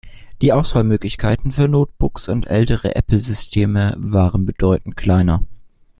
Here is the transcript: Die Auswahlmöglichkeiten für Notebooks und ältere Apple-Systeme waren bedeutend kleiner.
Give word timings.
Die 0.41 0.51
Auswahlmöglichkeiten 0.51 1.51
für 1.51 1.67
Notebooks 1.67 2.27
und 2.27 2.47
ältere 2.47 2.95
Apple-Systeme 2.95 3.93
waren 3.99 4.45
bedeutend 4.47 4.97
kleiner. 4.97 5.43